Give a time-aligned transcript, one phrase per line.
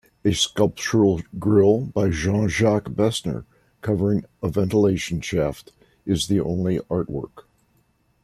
[0.25, 3.45] A sculptural grille by Jean-Jacques Besner
[3.83, 5.73] covering a ventilation shaft
[6.07, 7.43] is the only artwork.